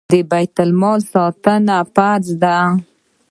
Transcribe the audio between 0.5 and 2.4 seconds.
المال ساتنه فرض